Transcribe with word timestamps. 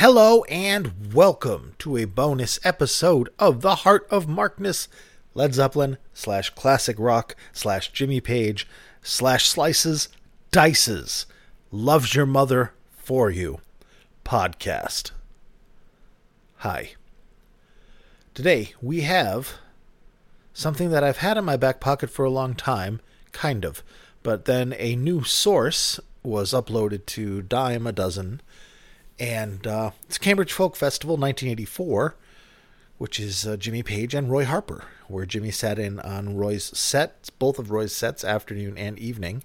Hello 0.00 0.44
and 0.44 1.12
welcome 1.12 1.74
to 1.80 1.96
a 1.96 2.04
bonus 2.04 2.60
episode 2.62 3.30
of 3.36 3.62
The 3.62 3.74
Heart 3.74 4.06
of 4.12 4.28
Markness, 4.28 4.86
Led 5.34 5.54
Zeppelin 5.54 5.98
slash 6.14 6.50
classic 6.50 6.94
rock 7.00 7.34
slash 7.52 7.90
Jimmy 7.90 8.20
Page 8.20 8.68
slash 9.02 9.48
slices 9.48 10.08
dices 10.52 11.26
loves 11.72 12.14
your 12.14 12.26
mother 12.26 12.74
for 12.96 13.28
you 13.28 13.58
podcast. 14.24 15.10
Hi. 16.58 16.92
Today 18.34 18.74
we 18.80 19.00
have 19.00 19.54
something 20.52 20.90
that 20.90 21.02
I've 21.02 21.16
had 21.16 21.36
in 21.36 21.44
my 21.44 21.56
back 21.56 21.80
pocket 21.80 22.08
for 22.08 22.24
a 22.24 22.30
long 22.30 22.54
time, 22.54 23.00
kind 23.32 23.64
of, 23.64 23.82
but 24.22 24.44
then 24.44 24.76
a 24.78 24.94
new 24.94 25.24
source 25.24 25.98
was 26.22 26.52
uploaded 26.52 27.04
to 27.06 27.42
Dime 27.42 27.84
a 27.84 27.90
Dozen 27.90 28.42
and 29.18 29.66
uh, 29.66 29.90
it's 30.06 30.18
Cambridge 30.18 30.52
Folk 30.52 30.76
Festival 30.76 31.16
1984, 31.16 32.14
which 32.98 33.18
is 33.18 33.46
uh, 33.46 33.56
Jimmy 33.56 33.82
Page 33.82 34.14
and 34.14 34.30
Roy 34.30 34.44
Harper, 34.44 34.84
where 35.08 35.26
Jimmy 35.26 35.50
sat 35.50 35.78
in 35.78 35.98
on 36.00 36.36
Roy's 36.36 36.76
sets, 36.78 37.30
both 37.30 37.58
of 37.58 37.70
Roy's 37.70 37.94
sets, 37.94 38.24
afternoon 38.24 38.78
and 38.78 38.98
evening, 38.98 39.42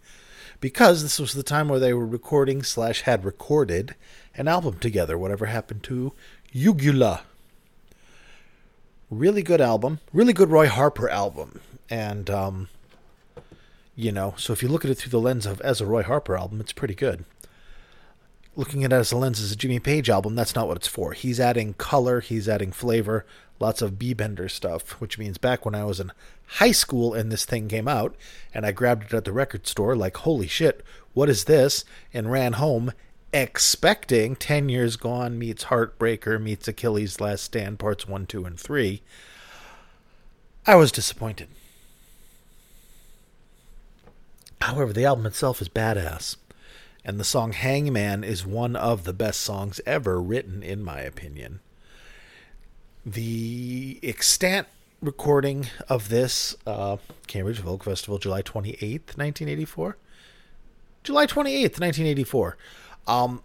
because 0.60 1.02
this 1.02 1.20
was 1.20 1.34
the 1.34 1.44
time 1.44 1.70
where 1.70 1.80
they 1.80 1.94
were 1.94 2.06
recording 2.06 2.64
slash 2.64 3.02
had 3.02 3.26
recorded 3.26 3.96
an 4.36 4.48
album 4.48 4.80
together. 4.80 5.18
Whatever 5.18 5.48
happened 5.48 5.84
to 5.84 6.14
Jugula? 6.54 7.22
Really 9.10 9.44
good 9.44 9.62
album, 9.62 10.00
really 10.12 10.34
good 10.34 10.50
Roy 10.50 10.68
Harper 10.68 11.10
album, 11.10 11.62
and 11.90 12.30
um, 12.30 12.70
you 13.96 14.12
know, 14.12 14.34
so 14.38 14.54
if 14.54 14.64
you 14.64 14.70
look 14.70 14.86
at 14.86 14.92
it 14.92 14.96
through 14.96 15.12
the 15.12 15.20
lens 15.20 15.46
of 15.46 15.62
as 15.62 15.82
a 15.82 15.86
Roy 15.86 16.04
Harper 16.04 16.36
album, 16.36 16.60
it's 16.60 16.74
pretty 16.74 16.96
good 16.96 17.26
looking 18.56 18.84
at 18.84 18.94
it 18.94 18.96
as 18.96 19.12
a 19.12 19.18
lens 19.18 19.42
as 19.42 19.52
a 19.52 19.56
Jimmy 19.56 19.80
Page 19.80 20.10
album, 20.10 20.36
that's 20.36 20.56
not 20.56 20.68
what 20.68 20.78
it's 20.78 20.88
for. 20.88 21.14
He's 21.14 21.40
adding 21.40 21.74
color, 21.74 22.20
he's 22.20 22.48
adding 22.48 22.72
flavor, 22.72 23.26
lots 23.60 23.82
of 23.82 23.98
B 23.98 24.14
bender 24.14 24.50
stuff, 24.50 25.00
which 25.02 25.18
means 25.18 25.38
back 25.38 25.66
when 25.66 25.76
I 25.76 25.86
was 25.86 26.00
in 26.00 26.12
high 26.46 26.72
school 26.72 27.14
and 27.14 27.32
this 27.32 27.46
thing 27.46 27.68
came 27.68 27.88
out, 27.88 28.16
and 28.54 28.66
I 28.66 28.72
grabbed 28.72 29.06
it 29.06 29.14
at 29.14 29.26
the 29.26 29.32
record 29.32 29.66
store, 29.68 29.96
like, 29.96 30.18
holy 30.18 30.48
shit, 30.48 30.84
what 31.14 31.30
is 31.30 31.46
this? 31.46 31.84
And 32.14 32.32
ran 32.32 32.54
home 32.54 32.94
expecting 33.34 34.36
10 34.36 34.70
Years 34.70 34.96
Gone 34.96 35.40
meets 35.40 35.66
Heartbreaker 35.66 36.40
meets 36.40 36.68
Achilles' 36.68 37.20
Last 37.20 37.44
Stand, 37.44 37.80
parts 37.80 38.08
1, 38.08 38.28
2, 38.28 38.46
and 38.46 38.60
3. 38.60 39.02
I 40.68 40.76
was 40.76 40.92
disappointed. 40.92 41.50
However, 44.62 44.94
the 44.94 45.04
album 45.04 45.26
itself 45.26 45.62
is 45.62 45.68
badass. 45.68 46.38
And 47.06 47.20
the 47.20 47.26
song 47.26 47.52
Hangman 47.52 48.24
is 48.24 48.46
one 48.46 48.76
of 48.76 49.04
the 49.04 49.14
best 49.14 49.42
songs 49.42 49.82
ever 49.86 50.22
written, 50.22 50.64
in 50.64 50.84
my 50.84 51.02
opinion. 51.02 51.60
The 53.06 54.00
extant 54.02 54.68
recording 55.02 55.68
of 55.90 56.08
this, 56.08 56.56
uh, 56.66 56.98
Cambridge 57.28 57.60
Folk 57.60 57.84
Festival, 57.84 58.20
July 58.20 58.42
28th, 58.42 59.18
1984. 59.18 59.98
July 61.04 61.26
28th, 61.26 61.82
1984. 61.82 62.58
Um, 63.06 63.44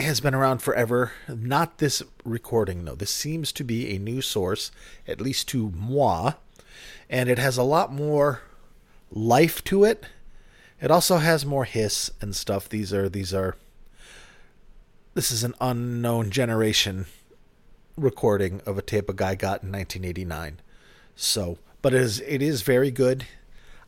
has 0.00 0.20
been 0.20 0.34
around 0.34 0.58
forever. 0.58 1.12
Not 1.28 1.78
this 1.78 2.02
recording, 2.24 2.84
though. 2.84 2.96
This 2.96 3.10
seems 3.10 3.52
to 3.52 3.62
be 3.62 3.94
a 3.94 3.98
new 4.00 4.20
source, 4.20 4.72
at 5.06 5.20
least 5.20 5.46
to 5.48 5.70
moi, 5.70 6.32
and 7.08 7.28
it 7.28 7.38
has 7.38 7.56
a 7.56 7.62
lot 7.62 7.92
more 7.92 8.42
life 9.12 9.62
to 9.64 9.84
it 9.84 10.06
it 10.80 10.90
also 10.90 11.18
has 11.18 11.46
more 11.46 11.64
hiss 11.64 12.10
and 12.20 12.34
stuff. 12.34 12.68
These 12.68 12.92
are 12.92 13.08
these 13.08 13.32
are 13.32 13.56
this 15.14 15.30
is 15.30 15.44
an 15.44 15.54
unknown 15.60 16.30
generation 16.30 17.06
recording 17.96 18.60
of 18.66 18.76
a 18.76 18.82
tape 18.82 19.08
a 19.08 19.14
guy 19.14 19.34
got 19.34 19.62
in 19.62 19.70
1989. 19.70 20.60
So, 21.14 21.58
but 21.82 21.94
it 21.94 22.00
is 22.00 22.20
it 22.20 22.42
is 22.42 22.62
very 22.62 22.90
good. 22.90 23.26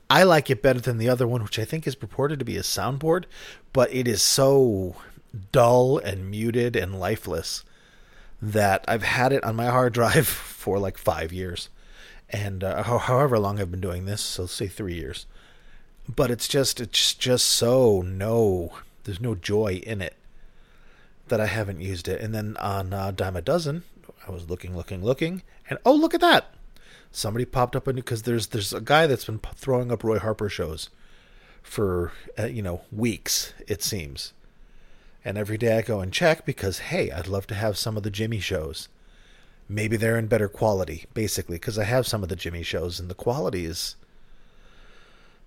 I 0.09 0.23
like 0.23 0.51
it 0.51 0.63
better 0.63 0.81
than 0.81 0.99
the 0.99 1.09
other 1.09 1.27
one, 1.27 1.43
which 1.43 1.59
I 1.59 1.65
think 1.65 1.87
is 1.87 1.97
purported 1.97 2.39
to 2.39 2.45
be 2.45 2.57
a 2.57 2.63
soundboard, 2.63 3.25
but 3.73 3.93
it 3.93 4.07
is 4.07 4.23
so 4.23 4.95
dull 5.51 5.99
and 5.99 6.31
muted 6.31 6.77
and 6.77 7.01
lifeless 7.01 7.65
that 8.41 8.85
I've 8.87 9.03
had 9.03 9.33
it 9.33 9.43
on 9.43 9.57
my 9.57 9.67
hard 9.67 9.93
drive 9.93 10.29
for 10.67 10.79
like 10.79 10.97
five 10.97 11.33
years, 11.33 11.69
and 12.31 12.63
uh, 12.63 12.85
however 12.85 13.39
long 13.41 13.59
I've 13.61 13.73
been 13.73 13.81
doing 13.81 14.05
this, 14.05 14.21
so 14.21 14.47
say 14.47 14.69
three 14.69 14.95
years 14.95 15.27
but 16.15 16.31
it's 16.31 16.49
just 16.49 16.81
it's 16.81 17.15
just 17.15 17.47
so 17.47 18.03
no 18.03 18.73
there's 19.05 19.21
no 19.21 19.35
joy 19.35 19.81
in 19.85 20.01
it 20.01 20.15
that 21.29 21.41
I 21.41 21.47
haven't 21.47 21.81
used 21.81 22.09
it. 22.09 22.21
And 22.21 22.35
then 22.35 22.57
on 22.59 22.93
uh, 22.93 23.11
Dime 23.11 23.37
a 23.37 23.43
Dozen, 23.43 23.83
I 24.27 24.31
was 24.31 24.49
looking, 24.49 24.77
looking, 24.77 25.03
looking, 25.05 25.43
and 25.69 25.79
oh 25.85 25.95
look 25.95 26.15
at 26.15 26.21
that! 26.21 26.47
Somebody 27.11 27.45
popped 27.45 27.77
up 27.77 27.87
a 27.87 27.93
new 27.93 28.03
because 28.03 28.23
there's 28.23 28.49
there's 28.49 28.73
a 28.73 28.81
guy 28.81 29.07
that's 29.07 29.25
been 29.25 29.41
throwing 29.55 29.91
up 29.91 30.05
Roy 30.05 30.19
Harper 30.19 30.49
shows 30.49 30.91
for 31.63 32.13
uh, 32.39 32.47
you 32.47 32.63
know 32.63 32.83
weeks 32.93 33.55
it 33.67 33.83
seems. 33.83 34.33
And 35.25 35.37
every 35.37 35.59
day 35.59 35.77
I 35.77 35.83
go 35.83 36.01
and 36.01 36.13
check 36.13 36.45
because 36.45 36.79
hey, 36.79 37.11
I'd 37.11 37.27
love 37.27 37.47
to 37.49 37.55
have 37.55 37.77
some 37.77 37.97
of 37.97 38.03
the 38.03 38.11
Jimmy 38.11 38.39
shows. 38.39 38.89
Maybe 39.69 39.97
they're 39.97 40.19
in 40.19 40.29
better 40.29 40.49
quality, 40.49 41.07
basically, 41.13 41.57
because 41.57 41.77
I 41.77 41.83
have 41.83 42.07
some 42.07 42.23
of 42.23 42.29
the 42.29 42.37
Jimmy 42.37 42.63
shows 42.63 43.01
and 43.01 43.11
the 43.11 43.17
quality 43.17 43.65
is 43.65 43.97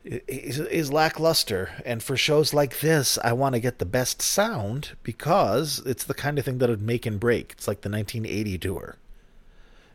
is, 0.04 0.92
lackluster. 0.92 1.72
And 1.86 2.02
for 2.02 2.16
shows 2.16 2.54
like 2.54 2.80
this, 2.80 3.18
I 3.24 3.34
want 3.34 3.56
to 3.56 3.60
get 3.60 3.80
the 3.80 3.86
best 3.86 4.22
sound 4.22 4.96
because 5.04 5.82
it's 5.86 6.04
the 6.04 6.14
kind 6.14 6.40
of 6.40 6.46
thing 6.46 6.60
that 6.60 6.70
would 6.70 6.82
make 6.82 7.06
and 7.06 7.20
break. 7.20 7.54
It's 7.54 7.68
like 7.68 7.82
the 7.82 7.90
1980 7.90 8.58
tour. 8.58 8.96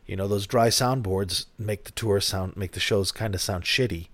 You 0.07 0.17
know, 0.17 0.29
those 0.29 0.47
dry 0.47 0.69
soundboards 0.69 1.47
make 1.59 1.85
the 1.85 1.93
tour 1.93 2.21
sound, 2.21 2.57
make 2.57 2.73
the 2.73 2.81
shows 2.81 3.11
kind 3.11 3.35
of 3.35 3.41
sound 3.41 3.65
shitty 3.65 4.09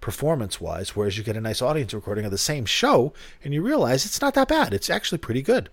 performance 0.00 0.60
wise, 0.60 0.94
whereas 0.94 1.16
you 1.16 1.24
get 1.24 1.36
a 1.36 1.40
nice 1.40 1.62
audience 1.62 1.94
recording 1.94 2.26
of 2.26 2.30
the 2.30 2.36
same 2.36 2.66
show 2.66 3.12
and 3.42 3.54
you 3.54 3.62
realize 3.62 4.04
it's 4.04 4.20
not 4.20 4.34
that 4.34 4.48
bad. 4.48 4.74
It's 4.74 4.90
actually 4.90 5.18
pretty 5.18 5.42
good. 5.42 5.70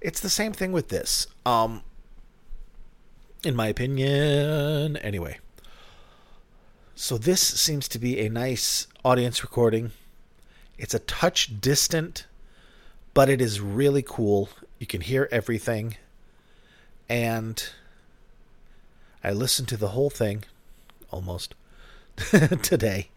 It's 0.00 0.20
the 0.20 0.28
same 0.28 0.52
thing 0.52 0.72
with 0.72 0.88
this. 0.88 1.26
Um, 1.46 1.82
in 3.44 3.56
my 3.56 3.68
opinion, 3.68 4.96
anyway. 4.98 5.38
So 6.94 7.16
this 7.18 7.40
seems 7.40 7.88
to 7.88 7.98
be 7.98 8.20
a 8.20 8.28
nice 8.28 8.86
audience 9.04 9.42
recording. 9.42 9.92
It's 10.78 10.94
a 10.94 10.98
touch 10.98 11.60
distant, 11.60 12.26
but 13.14 13.28
it 13.28 13.40
is 13.40 13.60
really 13.60 14.02
cool. 14.02 14.50
You 14.78 14.86
can 14.86 15.00
hear 15.00 15.28
everything. 15.30 15.96
And 17.08 17.64
I 19.24 19.32
listened 19.32 19.68
to 19.68 19.76
the 19.76 19.88
whole 19.88 20.10
thing 20.10 20.44
almost 21.10 21.54
today. 22.62 23.08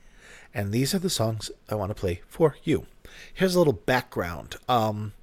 And 0.54 0.72
these 0.72 0.94
are 0.94 1.00
the 1.00 1.10
songs 1.10 1.52
I 1.70 1.76
want 1.76 1.90
to 1.90 1.96
play 1.96 2.22
for 2.28 2.56
you. 2.64 2.86
Here's 3.34 3.56
a 3.56 3.58
little 3.58 3.74
background. 3.74 4.56
Um, 4.70 5.14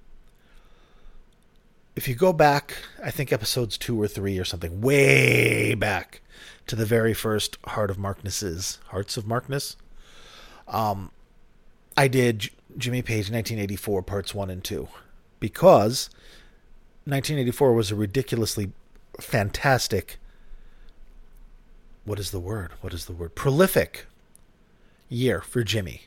if 1.96 2.08
you 2.08 2.14
go 2.14 2.32
back, 2.32 2.76
I 3.02 3.10
think 3.10 3.32
episodes 3.32 3.78
two 3.78 4.00
or 4.00 4.08
three 4.08 4.38
or 4.38 4.44
something, 4.44 4.80
way 4.80 5.74
back, 5.74 6.21
to 6.66 6.76
the 6.76 6.86
very 6.86 7.14
first 7.14 7.58
Heart 7.66 7.90
of 7.90 7.98
Markness's 7.98 8.78
Hearts 8.88 9.16
of 9.16 9.26
Markness. 9.26 9.76
Um, 10.68 11.10
I 11.96 12.08
did 12.08 12.40
J- 12.40 12.50
Jimmy 12.78 13.02
Page 13.02 13.30
1984 13.30 14.02
parts 14.02 14.34
one 14.34 14.50
and 14.50 14.62
two 14.62 14.88
because 15.40 16.08
1984 17.04 17.72
was 17.74 17.90
a 17.90 17.96
ridiculously 17.96 18.72
fantastic. 19.20 20.18
What 22.04 22.18
is 22.18 22.30
the 22.30 22.40
word? 22.40 22.72
What 22.80 22.94
is 22.94 23.06
the 23.06 23.12
word? 23.12 23.34
Prolific 23.34 24.06
year 25.08 25.40
for 25.40 25.62
Jimmy. 25.62 26.02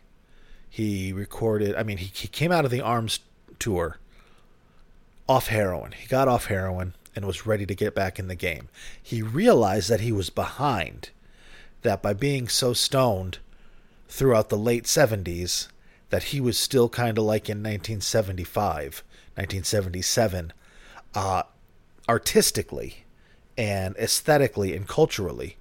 He 0.70 1.14
recorded. 1.14 1.76
I 1.76 1.84
mean, 1.84 1.98
he, 1.98 2.08
he 2.08 2.28
came 2.28 2.52
out 2.52 2.66
of 2.66 2.72
the 2.72 2.82
Arms 2.82 3.20
tour 3.60 3.98
off 5.28 5.48
heroin. 5.48 5.94
He 5.94 6.08
got 6.08 6.28
off 6.28 6.48
heroin 6.48 6.96
and 7.16 7.26
was 7.26 7.46
ready 7.46 7.66
to 7.66 7.76
get 7.76 7.96
back 7.96 8.20
in 8.20 8.28
the 8.28 8.36
game. 8.36 8.70
He 9.02 9.22
realized 9.22 9.90
that 9.90 10.02
he 10.02 10.12
was 10.12 10.30
behind, 10.30 11.10
that 11.82 12.02
by 12.02 12.14
being 12.14 12.48
so 12.48 12.74
stoned 12.74 13.40
throughout 14.08 14.50
the 14.50 14.58
late 14.58 14.86
70s, 14.86 15.68
that 16.10 16.24
he 16.24 16.42
was 16.42 16.58
still 16.58 16.90
kind 16.90 17.18
of 17.18 17.24
like 17.24 17.50
in 17.50 17.58
1975, 17.58 19.04
1977, 19.36 20.54
uh, 21.14 21.44
artistically 22.08 23.06
and 23.58 23.96
aesthetically 23.98 24.76
and 24.76 24.88
culturally. 24.88 25.58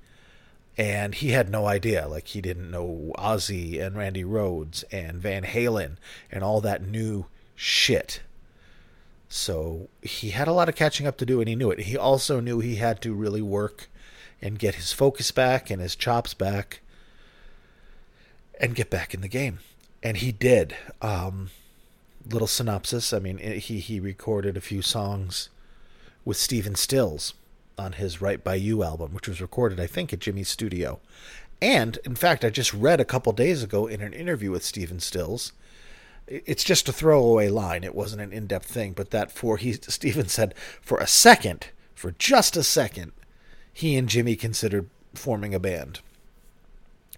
And 0.77 1.15
he 1.15 1.31
had 1.31 1.49
no 1.49 1.67
idea. 1.67 2.09
Like, 2.09 2.29
he 2.29 2.41
didn't 2.41 2.71
know 2.71 3.13
Ozzy 3.17 3.81
and 3.81 3.97
Randy 3.97 4.25
Rhoads 4.25 4.83
and 4.91 5.19
Van 5.19 5.45
Halen 5.45 5.97
and 6.33 6.43
all 6.43 6.61
that 6.63 6.83
new 6.83 7.27
shit 7.55 8.21
so 9.35 9.89
he 10.01 10.31
had 10.31 10.47
a 10.47 10.53
lot 10.53 10.69
of 10.69 10.77
catching 10.77 11.09
up 11.09 11.17
to 11.17 11.27
do, 11.27 11.41
and 11.41 11.49
he 11.49 11.57
knew 11.57 11.73
it. 11.73 11.81
He 11.81 11.99
also 11.99 12.39
knew 12.39 12.61
he 12.61 12.77
had 12.77 13.03
to 13.03 13.13
really 13.13 13.43
work 13.43 13.89
and 14.41 14.61
get 14.61 14.77
his 14.77 14.93
focus 14.93 15.33
back 15.33 15.71
and 15.71 15.83
his 15.83 15.97
chops 15.97 16.35
back 16.35 16.83
and 18.61 18.77
get 18.77 18.91
back 18.91 19.13
in 19.13 19.23
the 19.23 19.29
game. 19.29 19.59
And 20.05 20.19
he 20.19 20.31
did. 20.31 20.77
Um, 21.03 21.51
little 22.25 22.47
synopsis. 22.47 23.13
I 23.13 23.19
mean, 23.19 23.39
he 23.39 23.81
he 23.81 23.99
recorded 23.99 24.57
a 24.57 24.61
few 24.61 24.83
songs 24.83 25.49
with 26.25 26.37
Stephen 26.37 26.77
Stills 26.77 27.35
on 27.77 27.95
his 27.95 28.21
Right 28.21 28.43
by 28.43 28.55
You 28.55 28.85
album, 28.85 29.13
which 29.13 29.27
was 29.27 29.41
recorded, 29.41 29.81
I 29.81 29.89
think, 29.89 30.13
at 30.13 30.21
Jimmy's 30.21 30.49
studio. 30.49 31.01
And 31.61 31.99
in 32.05 32.15
fact, 32.15 32.45
I 32.45 32.51
just 32.51 32.73
read 32.73 33.01
a 33.01 33.05
couple 33.05 33.33
days 33.33 33.65
ago 33.65 33.89
in 33.89 34.01
an 34.01 34.13
interview 34.13 34.53
with 34.53 34.65
Stephen 34.65 35.01
Stills. 35.01 35.53
It's 36.27 36.65
just 36.65 36.89
a 36.89 36.93
throwaway 36.93 37.49
line. 37.49 37.85
It 37.85 37.95
wasn't 37.95 38.23
an 38.23 38.33
in-depth 38.33 38.67
thing, 38.67 38.93
but 38.93 39.11
that 39.11 39.31
for 39.31 39.57
he 39.57 39.73
Stephen 39.75 40.29
said 40.29 40.55
for 40.81 40.99
a 40.99 41.07
second, 41.07 41.69
for 41.95 42.13
just 42.13 42.57
a 42.57 42.63
second, 42.63 43.13
he 43.73 43.97
and 43.97 44.09
Jimmy 44.09 44.37
considered 44.37 44.89
forming 45.15 45.55
a 45.55 45.61
band. 45.61 46.01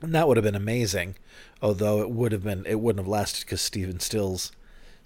And 0.02 0.14
that 0.14 0.28
would 0.28 0.36
have 0.36 0.44
been 0.44 0.54
amazing, 0.54 1.16
although 1.62 2.00
it 2.00 2.10
would 2.10 2.32
have 2.32 2.44
been 2.44 2.66
it 2.66 2.80
wouldn't 2.80 3.04
have 3.04 3.10
lasted 3.10 3.46
because 3.46 3.60
Stephen 3.60 4.00
Stills 4.00 4.52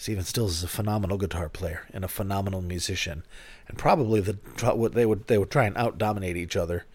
Stephen 0.00 0.25
Stills 0.25 0.56
is 0.56 0.64
a 0.64 0.69
phenomenal 0.69 1.19
guitar 1.19 1.50
player 1.50 1.82
and 1.93 2.06
a 2.06 2.08
phenomenal 2.08 2.62
musician, 2.62 3.23
and 3.69 3.76
probably 3.76 4.19
the 4.19 4.38
what 4.75 4.94
they 4.94 5.05
would 5.05 5.26
they 5.26 5.37
would 5.37 5.50
try 5.50 5.67
and 5.67 5.76
out 5.76 5.99
dominate 5.99 6.38
each 6.38 6.56
other, 6.56 6.87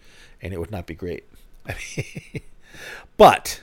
and 0.42 0.52
it 0.52 0.58
would 0.58 0.72
not 0.72 0.86
be 0.86 0.94
great. 0.94 1.22
but 3.16 3.62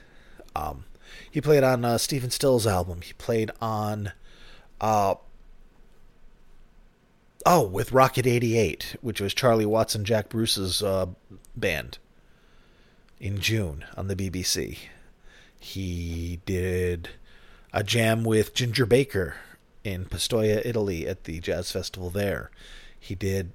um, 0.55 0.85
he 1.33 1.41
played 1.41 1.63
on 1.63 1.83
uh, 1.83 1.97
Stephen 1.97 2.29
Stills' 2.29 2.67
album. 2.67 3.01
He 3.01 3.13
played 3.13 3.49
on 3.59 4.11
uh, 4.79 5.15
oh 7.43 7.63
with 7.63 7.91
Rocket 7.91 8.27
88, 8.27 8.97
which 9.01 9.19
was 9.19 9.33
Charlie 9.33 9.65
Watts 9.65 9.95
and 9.95 10.05
Jack 10.05 10.29
Bruce's 10.29 10.83
uh, 10.83 11.07
band 11.55 11.97
in 13.19 13.39
June 13.39 13.83
on 13.97 14.09
the 14.09 14.15
BBC. 14.15 14.77
He 15.59 16.39
did 16.45 17.09
a 17.73 17.83
jam 17.83 18.23
with 18.23 18.53
Ginger 18.53 18.85
Baker 18.85 19.37
in 19.83 20.05
Pistoia, 20.05 20.61
Italy 20.63 21.07
at 21.07 21.23
the 21.23 21.39
jazz 21.39 21.71
festival 21.71 22.11
there. 22.11 22.51
He 22.99 23.15
did 23.15 23.53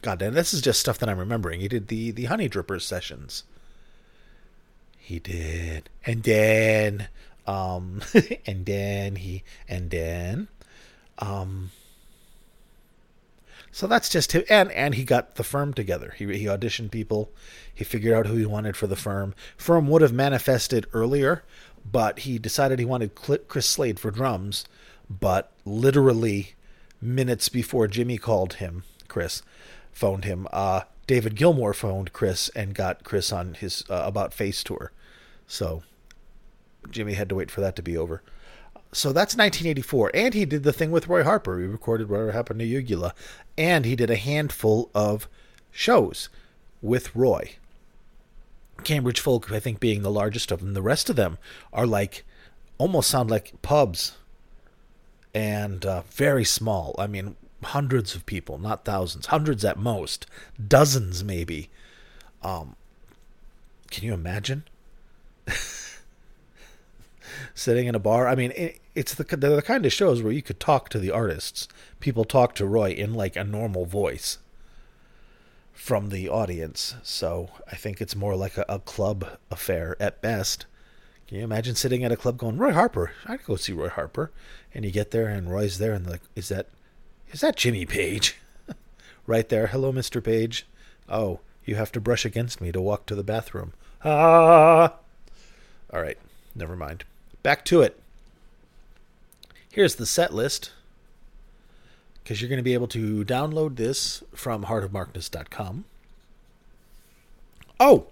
God 0.00 0.20
damn, 0.20 0.34
this 0.34 0.54
is 0.54 0.60
just 0.60 0.78
stuff 0.78 0.98
that 0.98 1.08
I'm 1.08 1.18
remembering. 1.18 1.58
He 1.58 1.66
did 1.66 1.88
the 1.88 2.12
the 2.12 2.26
Honey 2.26 2.48
Drippers 2.48 2.82
sessions. 2.82 3.42
He 5.02 5.18
did. 5.18 5.90
And 6.06 6.22
then 6.22 7.08
um 7.44 8.02
and 8.46 8.64
then 8.66 9.16
he 9.16 9.42
and 9.68 9.90
then 9.90 10.46
um 11.18 11.72
so 13.72 13.86
that's 13.86 14.08
just 14.08 14.32
him. 14.32 14.44
And 14.48 14.70
and 14.72 14.94
he 14.94 15.02
got 15.02 15.34
the 15.34 15.42
firm 15.42 15.74
together. 15.74 16.14
He 16.16 16.26
he 16.38 16.44
auditioned 16.44 16.92
people. 16.92 17.30
He 17.74 17.84
figured 17.84 18.14
out 18.14 18.26
who 18.26 18.36
he 18.36 18.46
wanted 18.46 18.76
for 18.76 18.86
the 18.86 18.96
firm. 18.96 19.34
Firm 19.56 19.88
would 19.88 20.02
have 20.02 20.12
manifested 20.12 20.86
earlier, 20.92 21.42
but 21.90 22.20
he 22.20 22.38
decided 22.38 22.78
he 22.78 22.84
wanted 22.84 23.14
Chris 23.16 23.66
Slade 23.66 23.98
for 23.98 24.10
drums. 24.10 24.66
But 25.10 25.50
literally 25.64 26.54
minutes 27.00 27.48
before 27.48 27.88
Jimmy 27.88 28.18
called 28.18 28.54
him, 28.54 28.84
Chris 29.08 29.42
phoned 29.90 30.24
him. 30.24 30.46
Uh, 30.52 30.82
David 31.12 31.36
Gilmour 31.36 31.74
phoned 31.74 32.12
Chris 32.12 32.48
and 32.50 32.74
got 32.74 33.04
Chris 33.04 33.32
on 33.32 33.54
his 33.54 33.84
uh, 33.90 34.02
About 34.04 34.32
Face 34.32 34.62
tour. 34.64 34.92
So 35.46 35.82
Jimmy 36.90 37.14
had 37.14 37.28
to 37.28 37.34
wait 37.34 37.50
for 37.50 37.60
that 37.60 37.76
to 37.76 37.82
be 37.82 37.96
over 37.96 38.22
so 38.92 39.08
that's 39.12 39.34
1984. 39.34 40.10
And 40.14 40.34
he 40.34 40.44
did 40.44 40.62
the 40.62 40.72
thing 40.72 40.90
with 40.90 41.08
Roy 41.08 41.24
Harper. 41.24 41.58
He 41.58 41.66
recorded 41.66 42.08
Whatever 42.08 42.32
Happened 42.32 42.60
to 42.60 42.66
Jugula. 42.66 43.12
And 43.56 43.84
he 43.84 43.96
did 43.96 44.10
a 44.10 44.16
handful 44.16 44.90
of 44.94 45.28
shows 45.70 46.28
with 46.82 47.14
Roy. 47.16 47.56
Cambridge 48.84 49.20
Folk, 49.20 49.50
I 49.50 49.60
think, 49.60 49.80
being 49.80 50.02
the 50.02 50.10
largest 50.10 50.52
of 50.52 50.60
them. 50.60 50.74
The 50.74 50.82
rest 50.82 51.08
of 51.08 51.16
them 51.16 51.38
are 51.72 51.86
like, 51.86 52.24
almost 52.76 53.10
sound 53.10 53.30
like 53.30 53.60
pubs. 53.62 54.16
And 55.34 55.86
uh, 55.86 56.02
very 56.10 56.44
small. 56.44 56.94
I 56.98 57.06
mean, 57.06 57.36
hundreds 57.62 58.14
of 58.14 58.26
people, 58.26 58.58
not 58.58 58.84
thousands, 58.84 59.26
hundreds 59.26 59.64
at 59.64 59.78
most, 59.78 60.26
dozens 60.68 61.22
maybe. 61.22 61.70
Um, 62.42 62.76
can 63.90 64.04
you 64.04 64.14
imagine? 64.14 64.64
sitting 67.54 67.86
in 67.86 67.94
a 67.94 68.00
bar. 68.00 68.28
I 68.28 68.34
mean, 68.34 68.52
it, 68.56 68.80
it's 68.94 69.14
the 69.14 69.24
the 69.24 69.62
kind 69.62 69.86
of 69.86 69.92
shows 69.92 70.22
where 70.22 70.32
you 70.32 70.42
could 70.42 70.60
talk 70.60 70.88
to 70.90 70.98
the 70.98 71.10
artists. 71.10 71.68
People 72.00 72.24
talk 72.24 72.54
to 72.56 72.66
Roy 72.66 72.90
in 72.90 73.14
like 73.14 73.36
a 73.36 73.44
normal 73.44 73.86
voice 73.86 74.38
from 75.72 76.10
the 76.10 76.28
audience. 76.28 76.94
So 77.02 77.50
I 77.70 77.76
think 77.76 78.00
it's 78.00 78.16
more 78.16 78.36
like 78.36 78.56
a, 78.56 78.64
a 78.68 78.78
club 78.78 79.38
affair 79.50 79.96
at 80.00 80.20
best. 80.22 80.66
Can 81.26 81.38
you 81.38 81.44
imagine 81.44 81.74
sitting 81.74 82.04
at 82.04 82.12
a 82.12 82.16
club 82.16 82.36
going, 82.36 82.58
Roy 82.58 82.72
Harper? 82.72 83.12
I'd 83.26 83.44
go 83.44 83.56
see 83.56 83.72
Roy 83.72 83.88
Harper. 83.88 84.30
And 84.74 84.84
you 84.84 84.90
get 84.90 85.10
there 85.10 85.28
and 85.28 85.50
Roy's 85.50 85.78
there 85.78 85.92
and 85.92 86.06
like, 86.08 86.20
is 86.36 86.48
that 86.48 86.66
is 87.32 87.40
that 87.40 87.56
Jimmy 87.56 87.86
Page? 87.86 88.36
right 89.26 89.48
there. 89.48 89.68
Hello, 89.68 89.92
Mr. 89.92 90.22
Page. 90.22 90.66
Oh, 91.08 91.40
you 91.64 91.74
have 91.74 91.92
to 91.92 92.00
brush 92.00 92.24
against 92.24 92.60
me 92.60 92.72
to 92.72 92.80
walk 92.80 93.06
to 93.06 93.14
the 93.14 93.24
bathroom. 93.24 93.72
Ah. 94.04 94.94
All 95.92 96.00
right, 96.00 96.18
never 96.54 96.76
mind. 96.76 97.04
Back 97.42 97.64
to 97.66 97.82
it. 97.82 97.98
Here's 99.70 99.96
the 99.96 100.06
set 100.06 100.34
list 100.34 100.72
because 102.22 102.40
you're 102.40 102.48
going 102.48 102.58
to 102.58 102.62
be 102.62 102.74
able 102.74 102.88
to 102.88 103.24
download 103.24 103.76
this 103.76 104.22
from 104.34 104.64
heartofmarkness.com. 104.64 105.84
Oh, 107.80 108.06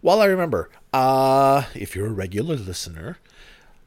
while 0.00 0.20
I 0.20 0.26
remember, 0.26 0.70
uh, 0.92 1.64
if 1.74 1.96
you're 1.96 2.06
a 2.06 2.12
regular 2.12 2.56
listener, 2.56 3.18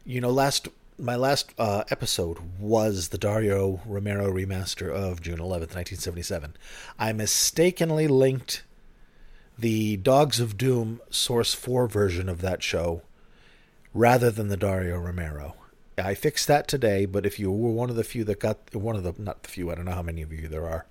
you 0.05 0.19
know, 0.19 0.31
last 0.31 0.67
my 0.99 1.15
last 1.15 1.53
uh, 1.57 1.83
episode 1.89 2.39
was 2.59 3.09
the 3.09 3.17
Dario 3.17 3.79
Romero 3.85 4.31
remaster 4.31 4.89
of 4.89 5.21
June 5.21 5.39
11th, 5.39 5.73
1977. 5.75 6.57
I 6.97 7.13
mistakenly 7.13 8.07
linked 8.07 8.63
the 9.57 9.97
Dogs 9.97 10.39
of 10.39 10.57
Doom 10.57 10.99
Source 11.09 11.53
4 11.53 11.87
version 11.87 12.27
of 12.27 12.41
that 12.41 12.61
show 12.61 13.01
rather 13.93 14.29
than 14.29 14.49
the 14.49 14.57
Dario 14.57 14.97
Romero. 14.97 15.55
I 15.97 16.15
fixed 16.15 16.47
that 16.47 16.67
today, 16.67 17.05
but 17.05 17.25
if 17.25 17.39
you 17.39 17.51
were 17.51 17.71
one 17.71 17.89
of 17.89 17.95
the 17.95 18.03
few 18.03 18.23
that 18.25 18.39
got 18.39 18.73
one 18.75 18.95
of 18.95 19.03
the 19.03 19.13
not 19.17 19.43
the 19.43 19.49
few, 19.49 19.71
I 19.71 19.75
don't 19.75 19.85
know 19.85 19.91
how 19.91 20.01
many 20.01 20.21
of 20.21 20.33
you 20.33 20.47
there 20.47 20.67
are, 20.67 20.85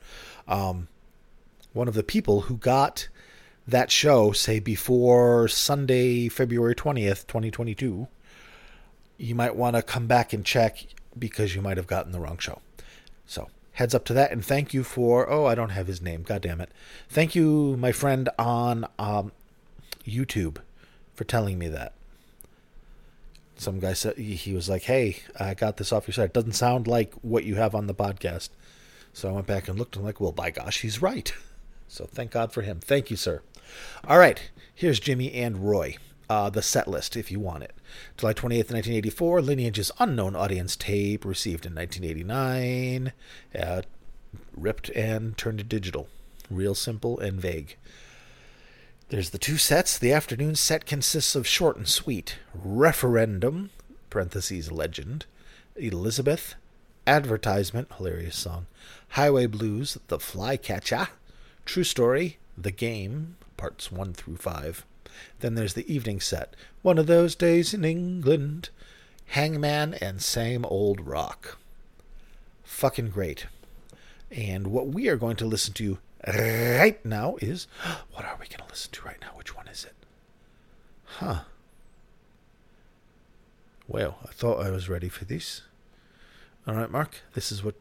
um, 0.46 0.88
one 1.72 1.88
of 1.88 1.94
the 1.94 2.02
people 2.02 2.42
who 2.42 2.56
got 2.56 3.08
that 3.66 3.90
show, 3.90 4.32
say 4.32 4.58
before 4.58 5.48
Sunday, 5.48 6.28
February 6.28 6.74
twentieth, 6.74 7.26
twenty 7.26 7.50
twenty 7.50 7.74
two, 7.74 8.08
you 9.18 9.34
might 9.34 9.56
want 9.56 9.76
to 9.76 9.82
come 9.82 10.06
back 10.06 10.32
and 10.32 10.44
check 10.44 10.86
because 11.18 11.54
you 11.54 11.60
might 11.60 11.76
have 11.76 11.86
gotten 11.86 12.12
the 12.12 12.20
wrong 12.20 12.38
show. 12.38 12.60
So 13.26 13.48
heads 13.72 13.94
up 13.94 14.04
to 14.06 14.14
that, 14.14 14.30
and 14.30 14.44
thank 14.44 14.72
you 14.72 14.84
for 14.84 15.28
oh 15.28 15.44
I 15.44 15.54
don't 15.54 15.70
have 15.70 15.88
his 15.88 16.00
name, 16.00 16.22
god 16.22 16.42
damn 16.42 16.60
it. 16.60 16.70
Thank 17.08 17.34
you, 17.34 17.76
my 17.76 17.92
friend 17.92 18.28
on 18.38 18.86
um, 18.98 19.32
YouTube, 20.06 20.58
for 21.14 21.24
telling 21.24 21.58
me 21.58 21.68
that 21.68 21.92
some 23.56 23.80
guy 23.80 23.92
said 23.92 24.16
he 24.16 24.54
was 24.54 24.68
like, 24.68 24.84
"Hey, 24.84 25.18
I 25.38 25.54
got 25.54 25.76
this 25.76 25.92
off 25.92 26.06
your 26.06 26.14
site. 26.14 26.26
It 26.26 26.32
doesn't 26.32 26.52
sound 26.52 26.86
like 26.86 27.12
what 27.22 27.44
you 27.44 27.56
have 27.56 27.74
on 27.74 27.88
the 27.88 27.94
podcast." 27.94 28.50
So 29.12 29.28
I 29.28 29.32
went 29.32 29.48
back 29.48 29.68
and 29.68 29.78
looked 29.78 29.96
and 29.96 30.02
I'm 30.02 30.06
like, 30.06 30.20
"Well, 30.20 30.32
by 30.32 30.50
gosh, 30.50 30.80
he's 30.80 31.02
right." 31.02 31.32
So 31.90 32.04
thank 32.04 32.32
God 32.32 32.52
for 32.52 32.60
him. 32.60 32.80
Thank 32.80 33.10
you, 33.10 33.16
sir. 33.16 33.40
All 34.06 34.18
right, 34.18 34.50
here's 34.74 35.00
Jimmy 35.00 35.32
and 35.32 35.66
Roy. 35.66 35.96
Uh, 36.28 36.50
the 36.50 36.60
set 36.60 36.86
list, 36.86 37.16
if 37.16 37.30
you 37.30 37.40
want 37.40 37.62
it. 37.62 37.72
July 38.18 38.34
28th, 38.34 38.70
1984, 38.70 39.40
Lineage's 39.40 39.90
Unknown 39.98 40.36
Audience 40.36 40.76
tape, 40.76 41.24
received 41.24 41.64
in 41.64 41.74
1989, 41.74 43.12
uh, 43.58 43.82
ripped 44.54 44.90
and 44.90 45.38
turned 45.38 45.58
to 45.58 45.64
digital. 45.64 46.08
Real 46.50 46.74
simple 46.74 47.18
and 47.18 47.40
vague. 47.40 47.76
There's 49.08 49.30
the 49.30 49.38
two 49.38 49.56
sets. 49.56 49.96
The 49.96 50.12
afternoon 50.12 50.54
set 50.54 50.84
consists 50.84 51.34
of 51.34 51.46
short 51.46 51.78
and 51.78 51.88
sweet 51.88 52.36
referendum, 52.54 53.70
parentheses 54.10 54.70
legend, 54.70 55.24
Elizabeth, 55.76 56.54
advertisement, 57.06 57.90
hilarious 57.96 58.36
song, 58.36 58.66
highway 59.10 59.46
blues, 59.46 59.96
the 60.08 60.18
flycatcher, 60.18 61.08
true 61.64 61.84
story, 61.84 62.38
the 62.56 62.70
game, 62.70 63.36
parts 63.56 63.90
one 63.90 64.12
through 64.12 64.36
five. 64.36 64.84
Then 65.40 65.54
there's 65.54 65.74
the 65.74 65.92
evening 65.92 66.20
set, 66.20 66.54
one 66.82 66.98
of 66.98 67.06
those 67.06 67.34
days 67.34 67.74
in 67.74 67.84
England, 67.84 68.70
hangman 69.26 69.94
and 69.94 70.22
same 70.22 70.64
old 70.64 71.00
rock. 71.00 71.58
Fucking 72.64 73.10
great. 73.10 73.46
And 74.30 74.68
what 74.68 74.88
we 74.88 75.08
are 75.08 75.16
going 75.16 75.36
to 75.36 75.46
listen 75.46 75.74
to 75.74 75.98
right 76.26 77.04
now 77.04 77.36
is 77.40 77.66
what 78.12 78.24
are 78.24 78.36
we 78.40 78.46
going 78.46 78.64
to 78.64 78.70
listen 78.70 78.92
to 78.92 79.04
right 79.04 79.20
now? 79.20 79.30
Which 79.34 79.56
one 79.56 79.68
is 79.68 79.84
it? 79.84 79.94
Huh. 81.04 81.40
Well, 83.86 84.18
I 84.22 84.32
thought 84.32 84.64
I 84.64 84.70
was 84.70 84.88
ready 84.88 85.08
for 85.08 85.24
this. 85.24 85.62
All 86.66 86.74
right, 86.74 86.90
Mark. 86.90 87.22
This 87.32 87.50
is 87.50 87.64
what 87.64 87.74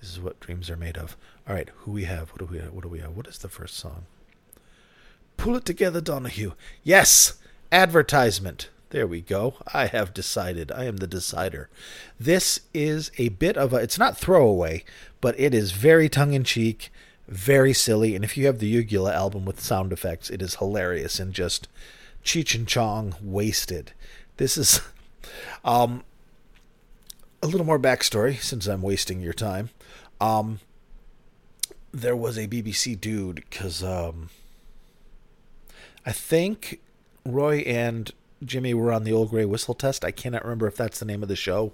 this 0.00 0.10
is 0.10 0.20
what 0.20 0.40
dreams 0.40 0.70
are 0.70 0.76
made 0.76 0.96
of. 0.96 1.16
All 1.46 1.54
right, 1.54 1.68
who 1.76 1.92
we 1.92 2.04
have? 2.04 2.30
What 2.30 2.38
do 2.38 2.46
we? 2.46 2.58
What 2.58 2.82
do 2.82 2.88
we 2.88 3.00
have? 3.00 3.14
What 3.14 3.26
is 3.26 3.38
the 3.38 3.50
first 3.50 3.76
song? 3.76 4.06
Pull 5.44 5.56
it 5.56 5.66
together, 5.66 6.00
Donahue. 6.00 6.52
Yes, 6.82 7.34
advertisement. 7.70 8.70
There 8.88 9.06
we 9.06 9.20
go. 9.20 9.56
I 9.74 9.88
have 9.88 10.14
decided. 10.14 10.72
I 10.72 10.84
am 10.84 10.96
the 10.96 11.06
decider. 11.06 11.68
This 12.18 12.60
is 12.72 13.10
a 13.18 13.28
bit 13.28 13.58
of 13.58 13.74
a. 13.74 13.76
It's 13.76 13.98
not 13.98 14.16
throwaway, 14.16 14.86
but 15.20 15.38
it 15.38 15.52
is 15.52 15.72
very 15.72 16.08
tongue 16.08 16.32
in 16.32 16.44
cheek, 16.44 16.90
very 17.28 17.74
silly. 17.74 18.16
And 18.16 18.24
if 18.24 18.38
you 18.38 18.46
have 18.46 18.58
the 18.58 18.74
Jugula 18.74 19.12
album 19.12 19.44
with 19.44 19.60
sound 19.60 19.92
effects, 19.92 20.30
it 20.30 20.40
is 20.40 20.54
hilarious 20.54 21.20
and 21.20 21.34
just 21.34 21.68
Cheech 22.24 22.54
and 22.54 22.66
Chong 22.66 23.14
wasted. 23.20 23.92
This 24.38 24.56
is 24.56 24.80
um, 25.62 26.04
a 27.42 27.46
little 27.46 27.66
more 27.66 27.78
backstory 27.78 28.40
since 28.40 28.66
I'm 28.66 28.80
wasting 28.80 29.20
your 29.20 29.34
time. 29.34 29.68
Um, 30.22 30.60
there 31.92 32.16
was 32.16 32.38
a 32.38 32.48
BBC 32.48 32.98
dude 32.98 33.44
because 33.50 33.82
um, 33.84 34.30
I 36.06 36.12
think 36.12 36.80
Roy 37.24 37.58
and 37.60 38.10
Jimmy 38.44 38.74
were 38.74 38.92
on 38.92 39.04
the 39.04 39.12
Old 39.12 39.30
Grey 39.30 39.44
Whistle 39.44 39.74
Test. 39.74 40.04
I 40.04 40.10
cannot 40.10 40.44
remember 40.44 40.66
if 40.66 40.76
that's 40.76 40.98
the 40.98 41.06
name 41.06 41.22
of 41.22 41.28
the 41.28 41.36
show, 41.36 41.72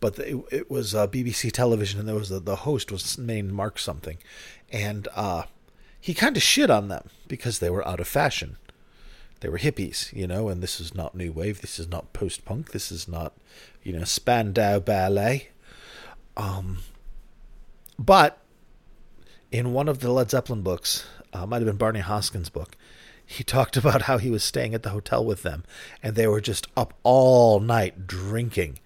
but 0.00 0.18
it, 0.18 0.36
it 0.50 0.70
was 0.70 0.94
uh, 0.94 1.06
BBC 1.06 1.50
television, 1.52 2.00
and 2.00 2.08
there 2.08 2.16
was 2.16 2.30
a, 2.30 2.40
the 2.40 2.56
host 2.56 2.92
was 2.92 3.16
named 3.16 3.52
Mark 3.52 3.78
something, 3.78 4.18
and 4.70 5.08
uh, 5.14 5.44
he 6.00 6.12
kind 6.12 6.36
of 6.36 6.42
shit 6.42 6.68
on 6.68 6.88
them 6.88 7.08
because 7.28 7.58
they 7.58 7.70
were 7.70 7.86
out 7.86 8.00
of 8.00 8.08
fashion. 8.08 8.56
They 9.40 9.48
were 9.48 9.58
hippies, 9.58 10.12
you 10.12 10.26
know, 10.26 10.48
and 10.48 10.62
this 10.62 10.80
is 10.80 10.94
not 10.94 11.14
new 11.14 11.32
wave. 11.32 11.60
This 11.60 11.78
is 11.78 11.88
not 11.88 12.12
post 12.12 12.44
punk. 12.44 12.72
This 12.72 12.90
is 12.90 13.08
not, 13.08 13.34
you 13.82 13.92
know, 13.92 14.04
Spandau 14.04 14.80
Ballet. 14.80 15.48
Um, 16.36 16.78
but 17.98 18.38
in 19.50 19.72
one 19.72 19.88
of 19.88 20.00
the 20.00 20.10
Led 20.10 20.30
Zeppelin 20.30 20.62
books, 20.62 21.04
uh, 21.32 21.46
might 21.46 21.58
have 21.58 21.66
been 21.66 21.76
Barney 21.76 22.00
Hoskyns' 22.00 22.52
book, 22.52 22.76
he 23.26 23.44
talked 23.44 23.76
about 23.76 24.02
how 24.02 24.18
he 24.18 24.30
was 24.30 24.44
staying 24.44 24.74
at 24.74 24.82
the 24.82 24.90
hotel 24.90 25.24
with 25.24 25.42
them 25.42 25.64
and 26.02 26.14
they 26.14 26.26
were 26.26 26.40
just 26.40 26.66
up 26.76 26.94
all 27.02 27.60
night 27.60 28.06
drinking 28.06 28.78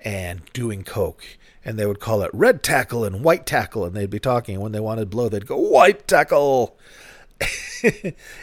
and 0.00 0.42
doing 0.52 0.84
coke. 0.84 1.24
And 1.64 1.78
they 1.78 1.86
would 1.86 1.98
call 1.98 2.22
it 2.22 2.30
red 2.32 2.62
tackle 2.62 3.04
and 3.04 3.24
white 3.24 3.44
tackle 3.44 3.84
and 3.84 3.94
they'd 3.94 4.10
be 4.10 4.20
talking 4.20 4.54
and 4.54 4.62
when 4.62 4.72
they 4.72 4.80
wanted 4.80 5.10
blow 5.10 5.28
they'd 5.28 5.46
go 5.46 5.56
white 5.56 6.06
tackle! 6.06 6.76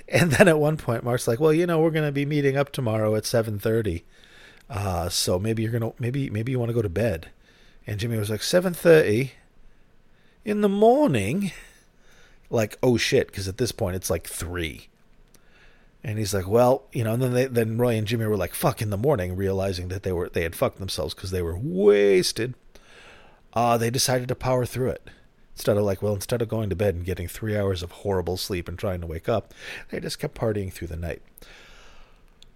And 0.07 0.31
then 0.31 0.47
at 0.47 0.59
one 0.59 0.77
point 0.77 1.03
mark's 1.03 1.27
like 1.27 1.39
well 1.39 1.51
you 1.51 1.65
know 1.65 1.79
we're 1.79 1.89
going 1.89 2.05
to 2.05 2.11
be 2.11 2.25
meeting 2.25 2.55
up 2.55 2.71
tomorrow 2.71 3.15
at 3.15 3.23
7.30 3.23 4.03
uh, 4.69 5.09
so 5.09 5.39
maybe 5.39 5.63
you're 5.63 5.71
going 5.71 5.81
to 5.81 5.93
maybe 5.99 6.29
maybe 6.29 6.51
you 6.51 6.59
want 6.59 6.69
to 6.69 6.73
go 6.73 6.81
to 6.81 6.89
bed. 6.89 7.29
And 7.87 7.99
jimmy 7.99 8.17
was 8.17 8.29
like 8.29 8.41
7.30 8.41 9.31
in 10.45 10.61
the 10.61 10.69
morning? 10.69 11.51
Like 12.49 12.77
oh 12.83 12.97
shit 12.97 13.27
because 13.27 13.47
at 13.47 13.57
this 13.57 13.71
point 13.71 13.95
it's 13.95 14.09
like 14.09 14.27
3 14.27 14.87
and 16.03 16.19
he's 16.19 16.33
like, 16.33 16.47
well, 16.47 16.83
you 16.91 17.03
know, 17.03 17.13
and 17.13 17.21
then 17.21 17.33
they, 17.33 17.45
then 17.45 17.77
Roy 17.77 17.95
and 17.95 18.05
Jimmy 18.05 18.25
were 18.25 18.37
like, 18.37 18.53
fuck 18.53 18.81
in 18.81 18.89
the 18.89 18.97
morning, 18.97 19.35
realizing 19.35 19.87
that 19.87 20.03
they 20.03 20.11
were 20.11 20.29
they 20.29 20.43
had 20.43 20.55
fucked 20.55 20.79
themselves 20.79 21.13
because 21.13 21.31
they 21.31 21.41
were 21.41 21.57
wasted. 21.57 22.55
Uh, 23.53 23.77
they 23.77 23.89
decided 23.89 24.27
to 24.27 24.35
power 24.35 24.65
through 24.65 24.89
it. 24.89 25.09
Instead 25.55 25.77
of 25.77 25.83
like, 25.83 26.01
well, 26.01 26.15
instead 26.15 26.41
of 26.41 26.49
going 26.49 26.69
to 26.69 26.75
bed 26.75 26.95
and 26.95 27.05
getting 27.05 27.27
three 27.27 27.55
hours 27.55 27.83
of 27.83 27.91
horrible 27.91 28.37
sleep 28.37 28.67
and 28.67 28.77
trying 28.77 28.99
to 29.01 29.07
wake 29.07 29.29
up, 29.29 29.53
they 29.91 29.99
just 29.99 30.19
kept 30.19 30.35
partying 30.35 30.73
through 30.73 30.87
the 30.87 30.97
night. 30.97 31.21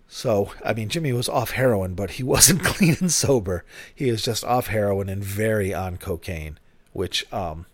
So, 0.07 0.51
I 0.65 0.73
mean, 0.73 0.89
Jimmy 0.89 1.13
was 1.13 1.29
off 1.29 1.51
heroin, 1.51 1.93
but 1.93 2.11
he 2.11 2.23
wasn't 2.23 2.63
clean 2.63 2.97
and 2.99 3.11
sober. 3.11 3.63
He 3.93 4.11
was 4.11 4.23
just 4.23 4.43
off 4.43 4.67
heroin 4.67 5.09
and 5.09 5.23
very 5.23 5.73
on 5.73 5.97
cocaine, 5.97 6.57
which, 6.91 7.31
um, 7.31 7.65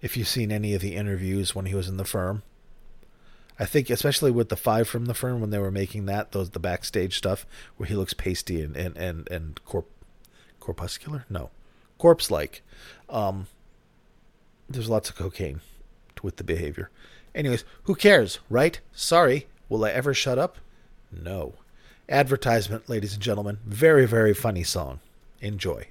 if 0.00 0.16
you've 0.16 0.28
seen 0.28 0.50
any 0.50 0.74
of 0.74 0.80
the 0.80 0.96
interviews 0.96 1.54
when 1.54 1.66
he 1.66 1.74
was 1.74 1.88
in 1.88 1.96
the 1.96 2.04
firm, 2.04 2.42
I 3.58 3.64
think 3.64 3.88
especially 3.90 4.30
with 4.30 4.48
the 4.48 4.56
five 4.56 4.88
from 4.88 5.06
the 5.06 5.14
firm 5.14 5.40
when 5.40 5.50
they 5.50 5.58
were 5.58 5.70
making 5.70 6.06
that, 6.06 6.32
those 6.32 6.50
the 6.50 6.58
backstage 6.58 7.16
stuff 7.16 7.46
where 7.76 7.86
he 7.86 7.94
looks 7.94 8.14
pasty 8.14 8.62
and 8.62 8.76
and 8.76 8.96
and, 8.96 9.28
and 9.30 9.64
corp 9.64 9.88
corpuscular? 10.60 11.24
No. 11.30 11.50
Corpse 11.98 12.30
like. 12.30 12.62
Um 13.08 13.46
there's 14.68 14.90
lots 14.90 15.08
of 15.08 15.16
cocaine 15.16 15.60
with 16.22 16.36
the 16.36 16.44
behavior. 16.44 16.90
Anyways, 17.34 17.64
who 17.84 17.94
cares, 17.94 18.40
right? 18.50 18.80
Sorry. 18.92 19.46
Will 19.68 19.84
I 19.84 19.90
ever 19.90 20.14
shut 20.14 20.38
up? 20.38 20.58
No. 21.12 21.54
Advertisement, 22.08 22.88
ladies 22.88 23.14
and 23.14 23.22
gentlemen. 23.22 23.58
Very, 23.66 24.06
very 24.06 24.34
funny 24.34 24.62
song. 24.62 25.00
Enjoy. 25.40 25.88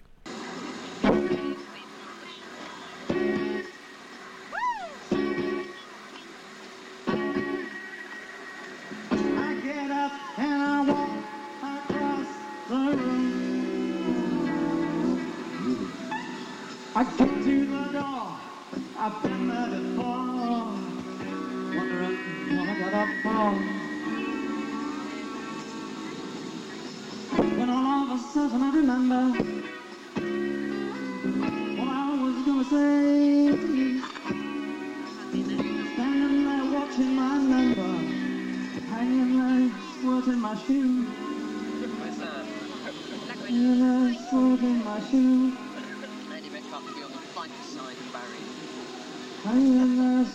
I 49.47 49.51
am 49.51 49.97
not 49.97 50.25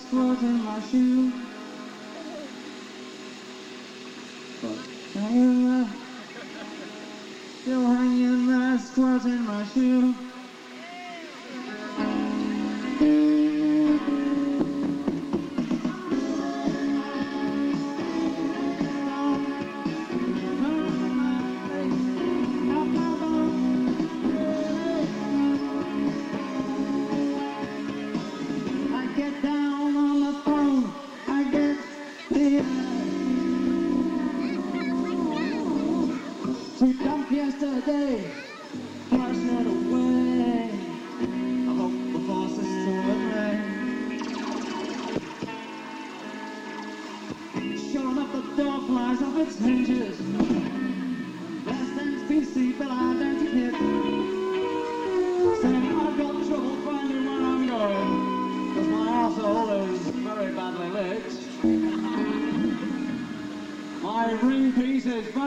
in 0.42 0.64
my 0.64 0.80
shoe. 0.80 1.32
But 4.62 4.78
I 5.16 5.28
am 5.30 5.90
still 7.62 7.86
hanging 7.86 8.46
my 8.46 8.76
squat 8.76 9.24
in 9.24 9.44
my 9.44 9.64
shoe. 9.64 10.29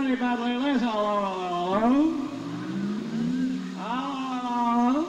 very 0.03 0.15
badly 0.17 0.57
lit 0.57 0.83
all 0.83 1.05
over 1.05 1.21
the 1.21 1.87
oh, 3.79 5.07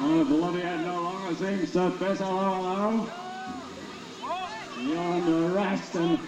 the 0.00 0.04
room. 0.06 0.40
One 0.40 0.60
had 0.60 0.80
no 0.80 1.02
longer 1.02 1.34
seems 1.34 1.72
to 1.72 1.90
piss 1.98 2.20
all 2.22 2.38
over 2.40 2.62
the 2.62 2.76
room. 2.80 3.10
You're 4.88 4.98
under 4.98 5.54
arrest 5.54 5.94
and 5.94 6.18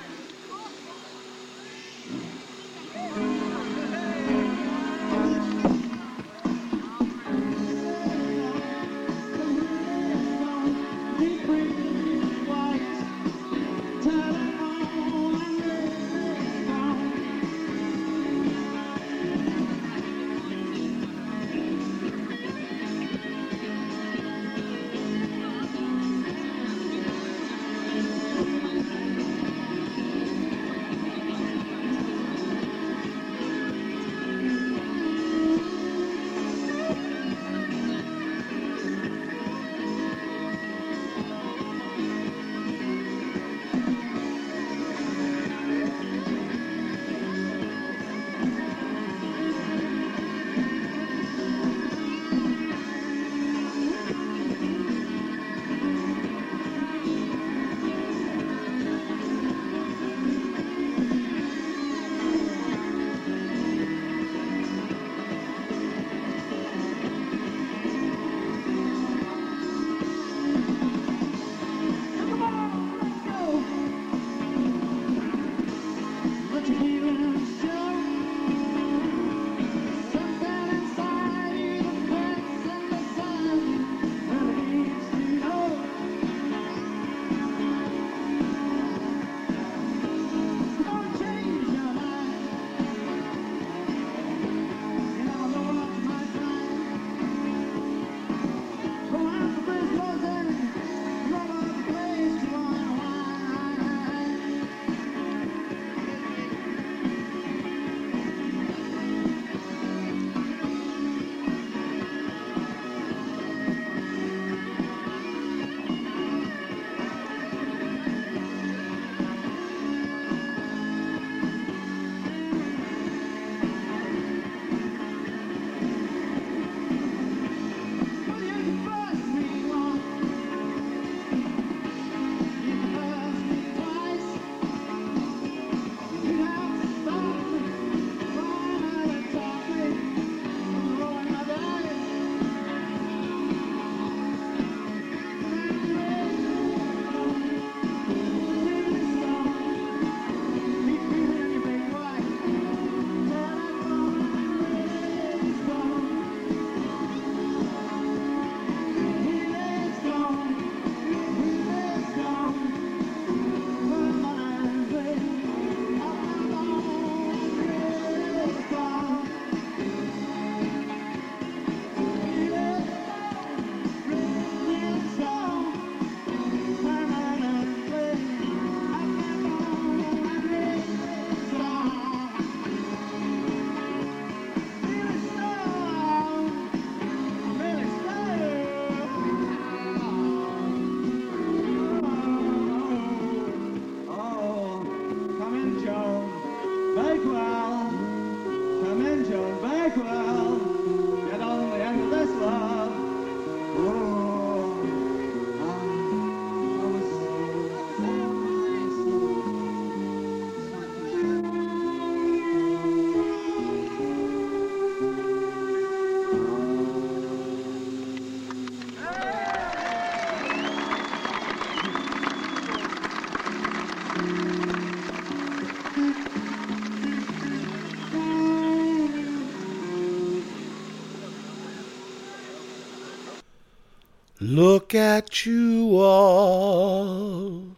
Look 234.47 234.95
at 234.95 235.47
you 235.47 235.97
all. 235.99 237.77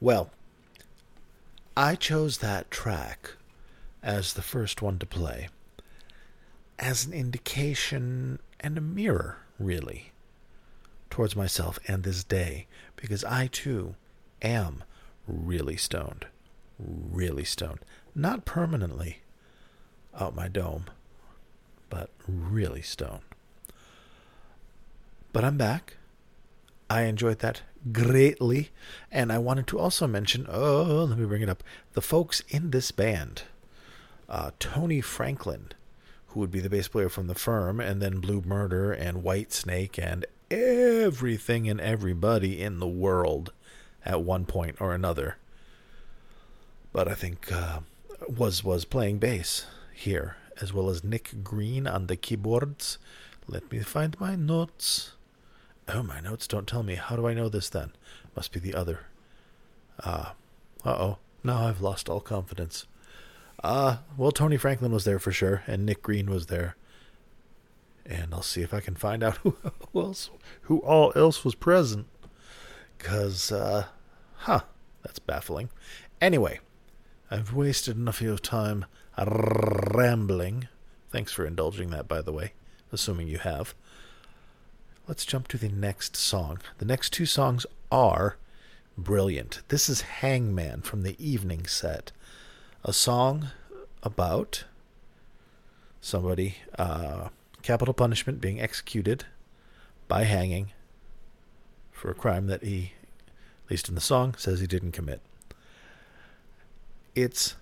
Well, 0.00 0.30
I 1.76 1.96
chose 1.96 2.38
that 2.38 2.70
track 2.70 3.32
as 4.02 4.32
the 4.32 4.40
first 4.40 4.80
one 4.80 4.98
to 5.00 5.06
play 5.06 5.50
as 6.78 7.04
an 7.04 7.12
indication 7.12 8.38
and 8.58 8.78
a 8.78 8.80
mirror, 8.80 9.36
really, 9.58 10.12
towards 11.10 11.36
myself 11.36 11.78
and 11.86 12.04
this 12.04 12.24
day, 12.24 12.68
because 12.96 13.22
I 13.22 13.48
too 13.48 13.94
am 14.40 14.84
really 15.28 15.76
stoned. 15.76 16.24
Really 16.78 17.44
stoned. 17.44 17.80
Not 18.14 18.46
permanently 18.46 19.18
out 20.18 20.34
my 20.34 20.48
dome, 20.48 20.86
but 21.90 22.08
really 22.26 22.80
stoned. 22.80 23.31
But 25.32 25.44
I'm 25.44 25.56
back. 25.56 25.96
I 26.90 27.02
enjoyed 27.02 27.38
that 27.38 27.62
greatly. 27.90 28.70
And 29.10 29.32
I 29.32 29.38
wanted 29.38 29.66
to 29.68 29.78
also 29.78 30.06
mention 30.06 30.46
oh, 30.48 31.06
let 31.08 31.18
me 31.18 31.26
bring 31.26 31.42
it 31.42 31.48
up 31.48 31.62
the 31.94 32.02
folks 32.02 32.42
in 32.48 32.70
this 32.70 32.90
band 32.90 33.42
uh, 34.28 34.50
Tony 34.58 35.02
Franklin, 35.02 35.68
who 36.28 36.40
would 36.40 36.50
be 36.50 36.60
the 36.60 36.70
bass 36.70 36.88
player 36.88 37.10
from 37.10 37.26
The 37.26 37.34
Firm, 37.34 37.80
and 37.80 38.00
then 38.00 38.18
Blue 38.18 38.40
Murder 38.40 38.90
and 38.90 39.22
Whitesnake 39.22 39.98
and 39.98 40.24
everything 40.50 41.68
and 41.68 41.78
everybody 41.80 42.62
in 42.62 42.78
the 42.78 42.88
world 42.88 43.52
at 44.04 44.22
one 44.22 44.46
point 44.46 44.76
or 44.80 44.94
another. 44.94 45.36
But 46.92 47.08
I 47.08 47.14
think 47.14 47.52
uh, 47.52 47.80
was 48.26 48.64
was 48.64 48.86
playing 48.86 49.18
bass 49.18 49.66
here, 49.92 50.36
as 50.60 50.72
well 50.72 50.88
as 50.88 51.04
Nick 51.04 51.44
Green 51.44 51.86
on 51.86 52.06
the 52.06 52.16
keyboards. 52.16 52.98
Let 53.46 53.70
me 53.70 53.80
find 53.80 54.18
my 54.18 54.34
notes. 54.34 55.12
Oh, 55.88 56.02
my 56.02 56.20
notes 56.20 56.46
don't 56.46 56.66
tell 56.66 56.82
me. 56.82 56.94
How 56.94 57.16
do 57.16 57.26
I 57.26 57.34
know 57.34 57.48
this 57.48 57.68
then? 57.68 57.92
Must 58.36 58.52
be 58.52 58.60
the 58.60 58.74
other. 58.74 59.00
Ah. 60.04 60.34
Uh, 60.84 60.88
oh. 60.88 61.18
Now 61.44 61.66
I've 61.66 61.80
lost 61.80 62.08
all 62.08 62.20
confidence. 62.20 62.86
Uh, 63.62 63.98
well, 64.16 64.30
Tony 64.30 64.56
Franklin 64.56 64.92
was 64.92 65.04
there 65.04 65.18
for 65.18 65.32
sure, 65.32 65.62
and 65.66 65.84
Nick 65.84 66.02
Green 66.02 66.30
was 66.30 66.46
there. 66.46 66.76
And 68.06 68.32
I'll 68.32 68.42
see 68.42 68.62
if 68.62 68.74
I 68.74 68.80
can 68.80 68.94
find 68.94 69.22
out 69.22 69.36
who 69.38 69.56
else, 69.94 70.30
who 70.62 70.78
all 70.78 71.12
else 71.14 71.44
was 71.44 71.54
present. 71.54 72.06
Cause, 72.98 73.50
uh, 73.50 73.86
huh, 74.38 74.60
that's 75.02 75.18
baffling. 75.18 75.70
Anyway, 76.20 76.60
I've 77.30 77.52
wasted 77.52 77.96
enough 77.96 78.20
of 78.20 78.26
your 78.26 78.38
time 78.38 78.84
rambling. 79.18 80.68
Thanks 81.10 81.32
for 81.32 81.44
indulging 81.44 81.90
that, 81.90 82.08
by 82.08 82.22
the 82.22 82.32
way, 82.32 82.52
assuming 82.92 83.28
you 83.28 83.38
have. 83.38 83.74
Let's 85.12 85.26
jump 85.26 85.46
to 85.48 85.58
the 85.58 85.68
next 85.68 86.16
song. 86.16 86.60
The 86.78 86.86
next 86.86 87.12
two 87.12 87.26
songs 87.26 87.66
are 87.90 88.38
brilliant. 88.96 89.60
This 89.68 89.90
is 89.90 90.00
Hangman 90.00 90.80
from 90.80 91.02
the 91.02 91.22
evening 91.22 91.66
set, 91.66 92.12
a 92.82 92.94
song 92.94 93.48
about 94.02 94.64
somebody, 96.00 96.54
uh, 96.78 97.28
capital 97.60 97.92
punishment 97.92 98.40
being 98.40 98.58
executed 98.58 99.26
by 100.08 100.24
hanging 100.24 100.70
for 101.90 102.10
a 102.10 102.14
crime 102.14 102.46
that 102.46 102.62
he, 102.62 102.92
at 103.66 103.70
least 103.70 103.90
in 103.90 103.94
the 103.94 104.00
song, 104.00 104.34
says 104.38 104.60
he 104.60 104.66
didn't 104.66 104.92
commit. 104.92 105.20
It's 107.14 107.56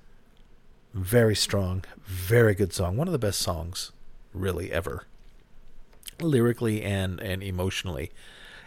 very 0.94 1.34
strong, 1.34 1.82
very 2.06 2.54
good 2.54 2.72
song. 2.72 2.96
One 2.96 3.08
of 3.08 3.12
the 3.12 3.18
best 3.18 3.40
songs, 3.40 3.90
really, 4.32 4.70
ever 4.70 5.02
lyrically 6.22 6.82
and 6.82 7.20
and 7.20 7.42
emotionally. 7.42 8.10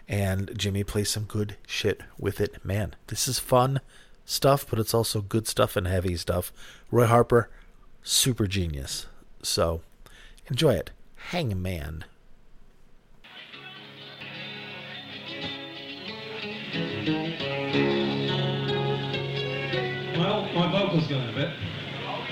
And 0.07 0.51
Jimmy 0.57 0.83
plays 0.83 1.09
some 1.09 1.23
good 1.23 1.55
shit 1.65 2.01
with 2.19 2.41
it. 2.41 2.63
Man, 2.65 2.95
this 3.07 3.27
is 3.27 3.39
fun 3.39 3.79
stuff, 4.25 4.65
but 4.69 4.79
it's 4.79 4.93
also 4.93 5.21
good 5.21 5.47
stuff 5.47 5.75
and 5.75 5.87
heavy 5.87 6.17
stuff. 6.17 6.51
Roy 6.91 7.05
Harper, 7.05 7.49
super 8.03 8.47
genius. 8.47 9.07
So 9.41 9.81
enjoy 10.47 10.73
it. 10.73 10.91
Hangman. 11.31 12.05
Well, 20.17 20.47
my 20.53 20.71
vocals 20.71 21.07
going 21.07 21.29
a 21.29 21.33
bit. 21.33 21.49
Oh, 22.05 22.27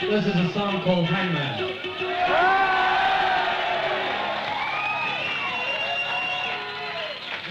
This 0.00 0.26
is 0.26 0.34
a 0.34 0.52
song 0.52 0.82
called 0.82 1.06
Hangman. 1.06 1.64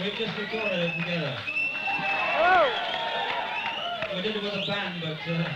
We've 0.03 0.13
just 0.13 0.37
recorded 0.37 0.79
it 0.79 0.93
together. 0.99 1.37
We 4.13 4.21
did 4.21 4.35
it 4.35 4.43
with 4.43 4.53
a 4.53 4.65
band, 4.67 5.01
but 5.01 5.17
uh, 5.31 5.49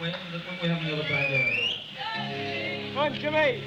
we, 0.00 0.14
we 0.62 0.68
have 0.68 0.80
another 0.80 1.02
band 1.02 1.32
here. 1.34 1.54
Come 2.94 2.98
on, 2.98 3.14
Jimmy. 3.14 3.62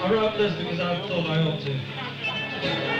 I 0.00 0.10
wrote 0.10 0.38
this 0.38 0.56
because 0.56 0.80
I 0.80 1.06
thought 1.06 1.26
I 1.26 1.42
ought 1.42 1.60
to. 1.60 2.97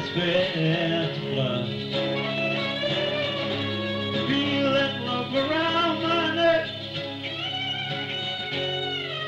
Blood. 0.00 1.68
Feel 4.28 4.72
that 4.72 4.92
love 5.04 5.34
around 5.34 6.02
my 6.02 6.34
neck. 6.34 6.64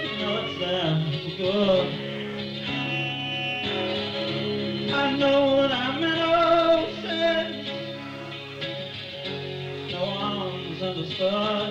You 0.02 0.10
know 0.18 0.34
there 0.58 0.96
for 1.12 1.32
good. 1.36 1.86
I 4.94 4.96
know 5.16 5.56
that 5.56 5.72
I'm 5.72 6.02
in 6.02 6.18
a 6.18 6.32
sin. 7.02 7.46
No 9.90 10.02
one's 10.04 10.82
understood. 10.82 11.61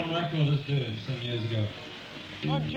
on 0.00 0.14
record 0.14 0.48
as 0.48 0.60
doing 0.66 0.96
some 1.06 1.20
years 1.20 1.44
ago. 1.44 1.66
On 2.48 2.70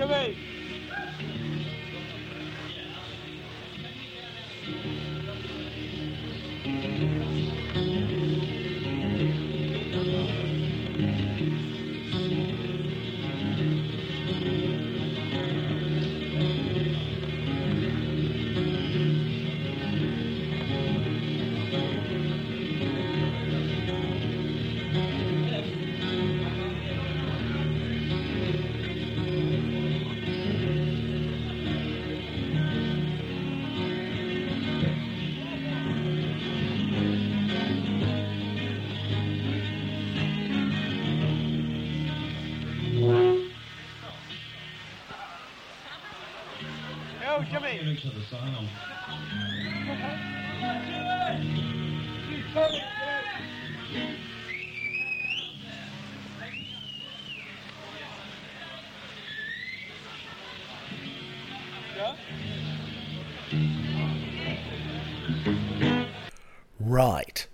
Right. 66.78 67.46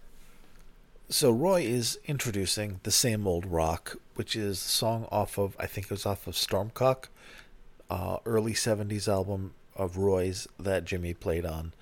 So 1.09 1.31
Roy 1.31 1.63
is 1.63 1.99
introducing 2.07 2.81
the 2.83 2.91
same 2.91 3.29
old 3.29 3.47
rock, 3.47 3.97
which 4.17 4.35
is 4.35 4.61
the 4.63 4.69
song 4.69 5.07
off 5.13 5.39
of 5.39 5.55
I 5.61 5.67
think 5.67 5.87
it 5.87 5.91
was 5.93 6.07
off 6.07 6.27
of 6.27 6.35
Stormcock, 6.35 7.05
uh, 7.89 8.17
early 8.27 8.53
'70s 8.55 9.07
album 9.07 9.55
of 9.81 9.97
Roy's 9.97 10.47
that 10.59 10.85
Jimmy 10.85 11.15
played 11.15 11.47
on 11.47 11.73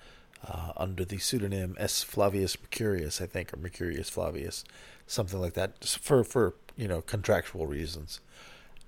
uh, 0.47 0.71
under 0.77 1.03
the 1.03 1.17
pseudonym 1.17 1.75
S. 1.77 2.01
Flavius 2.01 2.55
Mercurius, 2.59 3.21
I 3.21 3.25
think, 3.25 3.53
or 3.53 3.57
Mercurius 3.57 4.09
Flavius, 4.09 4.63
something 5.05 5.39
like 5.39 5.53
that, 5.53 5.83
for 5.83 6.23
for 6.23 6.55
you 6.77 6.87
know 6.87 7.01
contractual 7.01 7.67
reasons. 7.67 8.21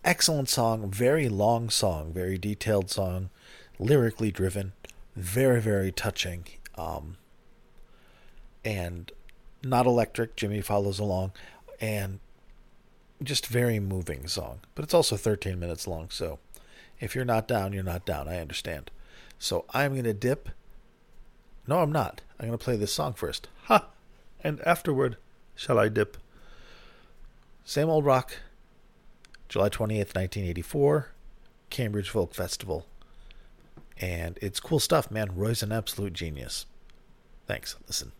Excellent 0.04 0.50
song, 0.50 0.90
very 0.90 1.28
long 1.28 1.70
song, 1.70 2.14
very 2.14 2.38
detailed 2.38 2.90
song, 2.90 3.30
lyrically 3.78 4.32
driven, 4.32 4.72
very 5.16 5.60
very 5.60 5.92
touching. 5.92 6.46
Um, 6.78 7.18
and 8.64 9.12
not 9.62 9.86
electric. 9.86 10.38
Jimmy 10.38 10.62
follows 10.62 11.00
along, 11.00 11.34
and 11.82 12.20
just 13.22 13.46
very 13.48 13.80
moving 13.80 14.26
song. 14.28 14.62
But 14.74 14.84
it's 14.84 14.94
also 14.94 15.18
13 15.18 15.60
minutes 15.60 15.86
long, 15.86 16.10
so 16.10 16.40
if 17.02 17.14
you're 17.14 17.26
not 17.26 17.48
down, 17.48 17.74
you're 17.74 17.84
not 17.84 18.06
down. 18.06 18.30
I 18.30 18.40
understand. 18.40 18.90
So 19.42 19.66
I'm 19.74 19.96
gonna 19.96 20.14
dip. 20.14 20.50
No, 21.66 21.80
I'm 21.80 21.92
not. 21.92 22.22
I'm 22.40 22.46
gonna 22.46 22.60
play 22.60 22.76
this 22.76 22.94
song 22.94 23.14
first. 23.14 23.48
Ha! 23.64 23.88
And 24.44 24.62
afterward, 24.62 25.18
shall 25.56 25.80
I 25.80 25.90
dip? 25.90 26.16
Same 27.66 27.90
old 27.90 28.06
rock. 28.06 28.34
July 29.50 29.70
28th, 29.70 30.16
1984, 30.16 31.08
Cambridge 31.72 32.10
Folk 32.12 32.36
Festival. 32.36 32.86
And 33.98 34.38
it's 34.44 34.60
cool 34.60 34.80
stuff, 34.80 35.10
man. 35.10 35.36
Roy's 35.36 35.64
an 35.64 35.72
absolute 35.72 36.14
genius. 36.14 36.68
Thanks. 37.48 37.76
Listen. 37.88 38.12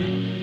On 0.00 0.37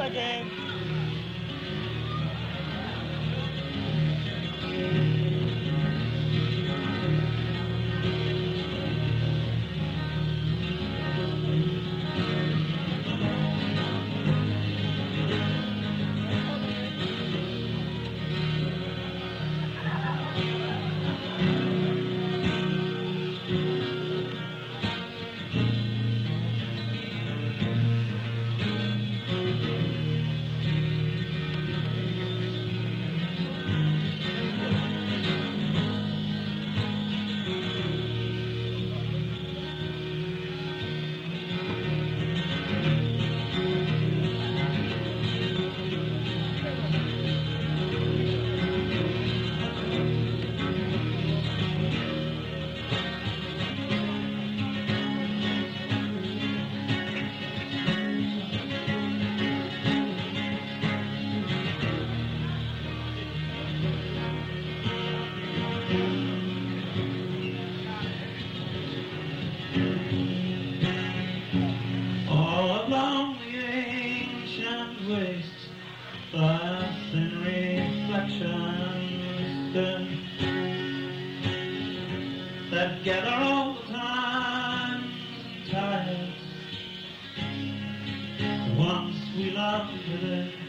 again. 0.00 0.65
Once 89.66 89.90
we 89.92 90.65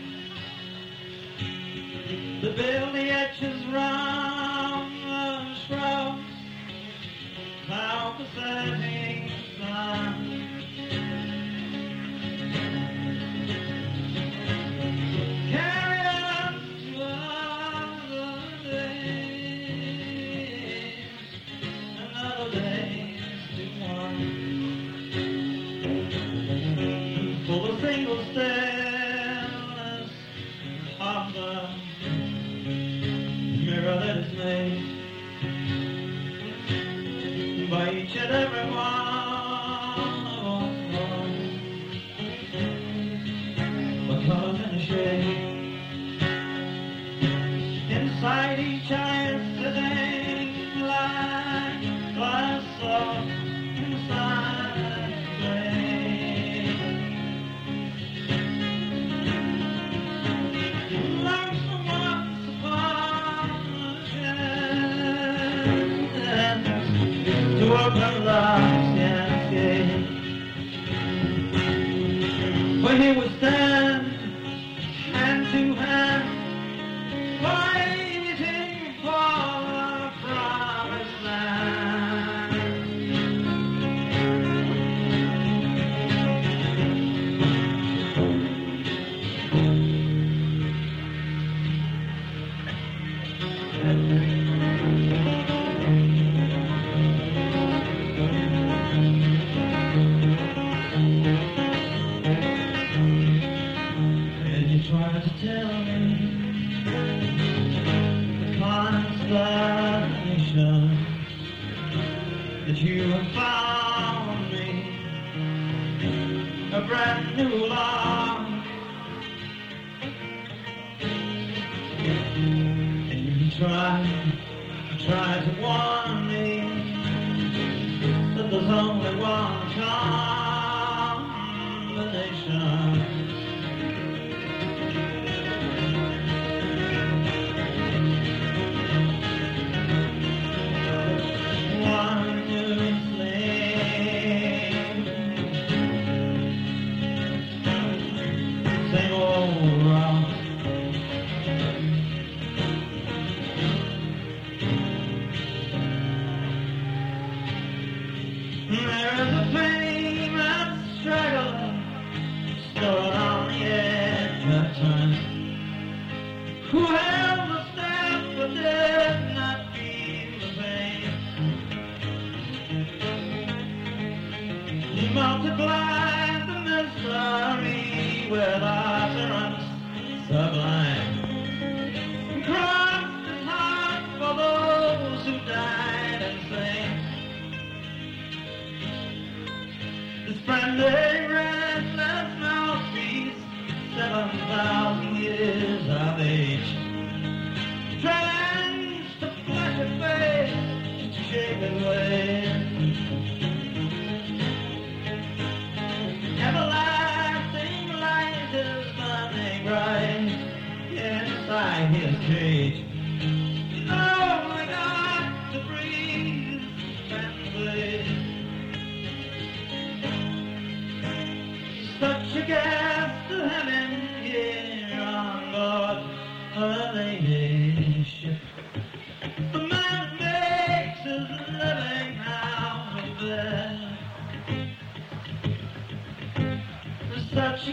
This 190.78 191.07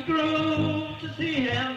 groove 0.07 1.01
to 1.01 1.15
see 1.17 1.35
him 1.35 1.74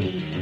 Thank 0.00 0.35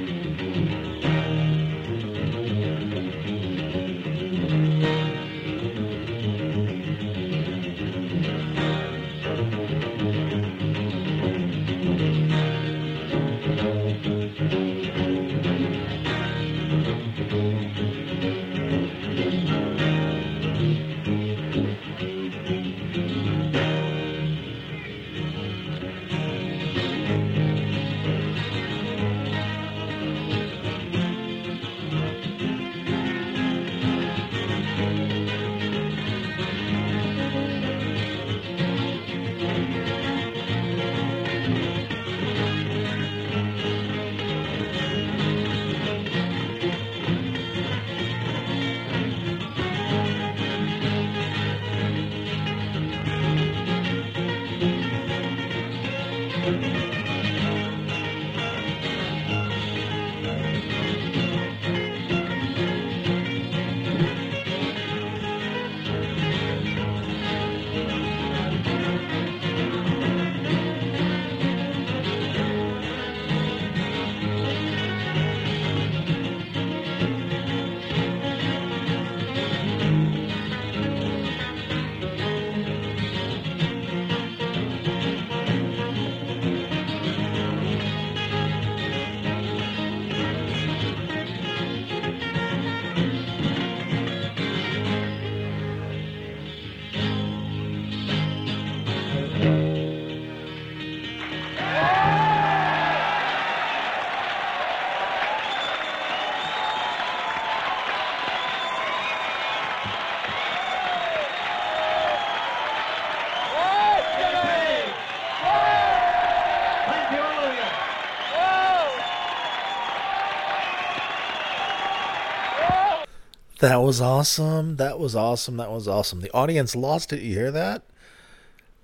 That 123.65 123.81
was 123.81 123.99
awesome. 123.99 124.77
That 124.77 124.99
was 124.99 125.17
awesome. 125.17 125.57
That 125.57 125.71
was 125.71 125.89
awesome. 125.89 126.21
The 126.21 126.31
audience 126.35 126.77
lost 126.77 127.15
it. 127.15 127.23
You 127.23 127.33
hear 127.33 127.51
that? 127.51 127.81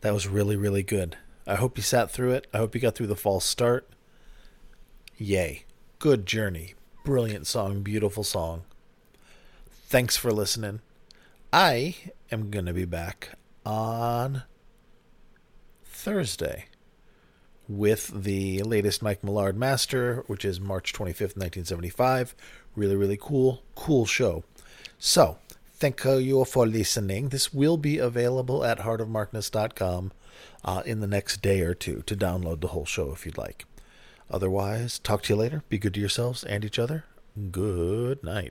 That 0.00 0.14
was 0.14 0.26
really, 0.26 0.56
really 0.56 0.82
good. 0.82 1.18
I 1.46 1.56
hope 1.56 1.76
you 1.76 1.82
sat 1.82 2.10
through 2.10 2.30
it. 2.30 2.46
I 2.54 2.56
hope 2.56 2.74
you 2.74 2.80
got 2.80 2.94
through 2.94 3.08
the 3.08 3.14
false 3.14 3.44
start. 3.44 3.86
Yay. 5.18 5.64
Good 5.98 6.24
journey. 6.24 6.76
Brilliant 7.04 7.46
song. 7.46 7.82
Beautiful 7.82 8.24
song. 8.24 8.62
Thanks 9.70 10.16
for 10.16 10.32
listening. 10.32 10.80
I 11.52 11.96
am 12.32 12.50
going 12.50 12.64
to 12.64 12.72
be 12.72 12.86
back 12.86 13.32
on 13.66 14.44
Thursday 15.84 16.68
with 17.68 18.24
the 18.24 18.62
latest 18.62 19.02
Mike 19.02 19.22
Millard 19.22 19.58
Master, 19.58 20.24
which 20.26 20.42
is 20.42 20.58
March 20.58 20.94
25th, 20.94 21.36
1975. 21.36 22.34
Really, 22.74 22.96
really 22.96 23.18
cool, 23.20 23.62
cool 23.74 24.06
show. 24.06 24.42
So, 25.02 25.38
thank 25.72 26.04
you 26.04 26.44
for 26.44 26.66
listening. 26.66 27.30
This 27.30 27.54
will 27.54 27.78
be 27.78 27.96
available 27.96 28.62
at 28.62 28.80
heartofmarkness.com 28.80 30.12
uh, 30.62 30.82
in 30.84 31.00
the 31.00 31.06
next 31.06 31.40
day 31.40 31.62
or 31.62 31.72
two 31.72 32.02
to 32.04 32.14
download 32.14 32.60
the 32.60 32.68
whole 32.68 32.84
show 32.84 33.10
if 33.10 33.24
you'd 33.24 33.38
like. 33.38 33.64
Otherwise, 34.30 34.98
talk 34.98 35.22
to 35.22 35.32
you 35.32 35.38
later. 35.38 35.62
Be 35.70 35.78
good 35.78 35.94
to 35.94 36.00
yourselves 36.00 36.44
and 36.44 36.66
each 36.66 36.78
other. 36.78 37.04
Good 37.50 38.22
night. 38.22 38.48